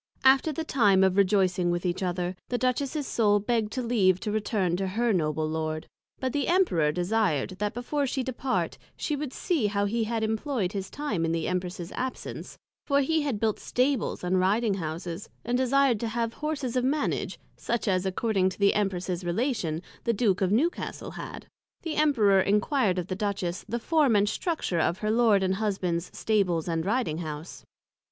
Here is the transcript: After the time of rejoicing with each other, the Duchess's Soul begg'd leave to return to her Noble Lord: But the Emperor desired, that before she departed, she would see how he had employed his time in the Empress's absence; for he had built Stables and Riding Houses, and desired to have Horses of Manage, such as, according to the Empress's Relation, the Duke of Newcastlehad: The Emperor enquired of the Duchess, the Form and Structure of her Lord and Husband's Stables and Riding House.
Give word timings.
After 0.23 0.51
the 0.51 0.63
time 0.63 1.03
of 1.03 1.15
rejoicing 1.15 1.69
with 1.69 1.85
each 1.85 2.01
other, 2.01 2.35
the 2.49 2.57
Duchess's 2.57 3.05
Soul 3.05 3.39
begg'd 3.39 3.77
leave 3.77 4.19
to 4.21 4.31
return 4.31 4.75
to 4.77 4.87
her 4.87 5.13
Noble 5.13 5.47
Lord: 5.47 5.85
But 6.19 6.33
the 6.33 6.47
Emperor 6.47 6.91
desired, 6.91 7.51
that 7.59 7.75
before 7.75 8.07
she 8.07 8.23
departed, 8.23 8.79
she 8.97 9.15
would 9.15 9.31
see 9.31 9.67
how 9.67 9.85
he 9.85 10.05
had 10.05 10.23
employed 10.23 10.71
his 10.71 10.89
time 10.89 11.23
in 11.23 11.31
the 11.31 11.47
Empress's 11.47 11.91
absence; 11.91 12.57
for 12.87 13.01
he 13.01 13.21
had 13.21 13.39
built 13.39 13.59
Stables 13.59 14.23
and 14.23 14.39
Riding 14.39 14.73
Houses, 14.73 15.29
and 15.45 15.55
desired 15.55 15.99
to 15.99 16.07
have 16.07 16.33
Horses 16.33 16.75
of 16.75 16.83
Manage, 16.83 17.39
such 17.55 17.87
as, 17.87 18.03
according 18.03 18.49
to 18.49 18.57
the 18.59 18.73
Empress's 18.73 19.23
Relation, 19.23 19.83
the 20.05 20.13
Duke 20.13 20.41
of 20.41 20.49
Newcastlehad: 20.49 21.43
The 21.83 21.95
Emperor 21.97 22.39
enquired 22.41 22.97
of 22.97 23.05
the 23.05 23.15
Duchess, 23.15 23.65
the 23.69 23.77
Form 23.77 24.15
and 24.15 24.27
Structure 24.27 24.79
of 24.79 24.97
her 24.97 25.11
Lord 25.11 25.43
and 25.43 25.57
Husband's 25.57 26.09
Stables 26.17 26.67
and 26.67 26.87
Riding 26.87 27.19
House. 27.19 27.63